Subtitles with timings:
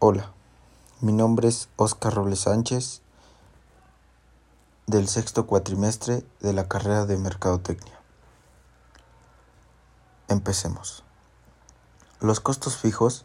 [0.00, 0.30] Hola,
[1.00, 3.02] mi nombre es Oscar Robles Sánchez
[4.86, 7.98] del sexto cuatrimestre de la carrera de Mercadotecnia.
[10.28, 11.02] Empecemos.
[12.20, 13.24] Los costos fijos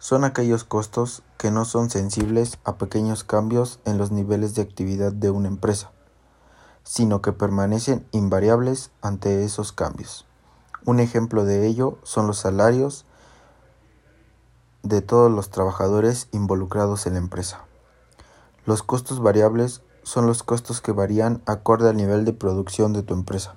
[0.00, 5.12] son aquellos costos que no son sensibles a pequeños cambios en los niveles de actividad
[5.12, 5.92] de una empresa,
[6.82, 10.26] sino que permanecen invariables ante esos cambios.
[10.84, 13.04] Un ejemplo de ello son los salarios
[14.88, 17.64] de todos los trabajadores involucrados en la empresa.
[18.64, 23.14] Los costos variables son los costos que varían acorde al nivel de producción de tu
[23.14, 23.56] empresa,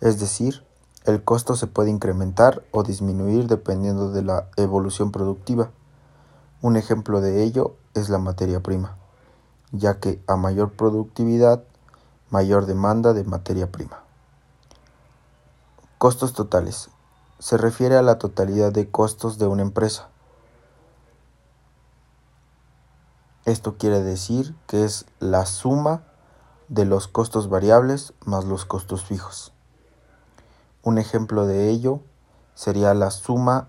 [0.00, 0.64] es decir,
[1.06, 5.70] el costo se puede incrementar o disminuir dependiendo de la evolución productiva.
[6.62, 8.96] Un ejemplo de ello es la materia prima,
[9.70, 11.62] ya que a mayor productividad,
[12.30, 14.00] mayor demanda de materia prima.
[15.96, 16.90] Costos totales.
[17.38, 20.08] Se refiere a la totalidad de costos de una empresa.
[23.46, 26.02] Esto quiere decir que es la suma
[26.66, 29.52] de los costos variables más los costos fijos.
[30.82, 32.00] Un ejemplo de ello
[32.56, 33.68] sería la suma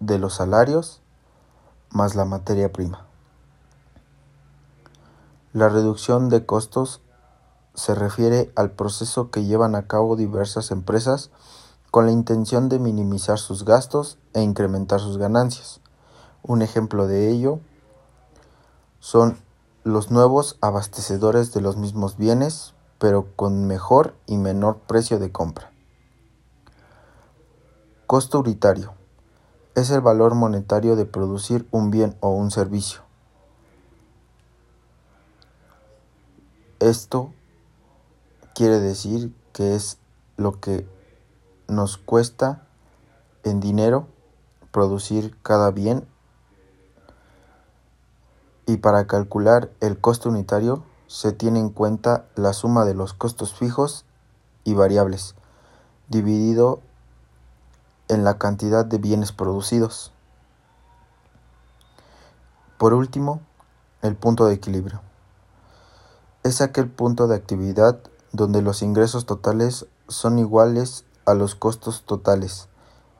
[0.00, 1.02] de los salarios
[1.90, 3.04] más la materia prima.
[5.52, 7.02] La reducción de costos
[7.74, 11.30] se refiere al proceso que llevan a cabo diversas empresas
[11.90, 15.82] con la intención de minimizar sus gastos e incrementar sus ganancias.
[16.42, 17.60] Un ejemplo de ello
[19.06, 19.38] son
[19.84, 25.70] los nuevos abastecedores de los mismos bienes, pero con mejor y menor precio de compra.
[28.08, 28.94] Costo unitario.
[29.76, 33.02] Es el valor monetario de producir un bien o un servicio.
[36.80, 37.32] Esto
[38.56, 39.98] quiere decir que es
[40.36, 40.84] lo que
[41.68, 42.66] nos cuesta
[43.44, 44.08] en dinero
[44.72, 46.08] producir cada bien
[48.66, 53.54] y para calcular el costo unitario se tiene en cuenta la suma de los costos
[53.54, 54.04] fijos
[54.64, 55.34] y variables
[56.08, 56.80] dividido
[58.08, 60.12] en la cantidad de bienes producidos.
[62.78, 63.40] Por último,
[64.02, 65.00] el punto de equilibrio.
[66.42, 67.98] Es aquel punto de actividad
[68.32, 72.68] donde los ingresos totales son iguales a los costos totales,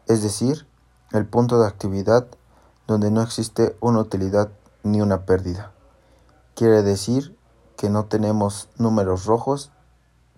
[0.07, 0.67] es decir,
[1.13, 2.27] el punto de actividad
[2.87, 4.51] donde no existe una utilidad
[4.87, 5.73] ni una pérdida.
[6.55, 7.37] Quiere decir
[7.77, 9.71] que no tenemos números rojos,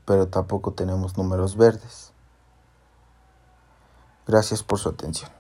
[0.05, 2.13] pero tampoco tenemos números verdes.
[4.27, 5.38] Gracias por su atención.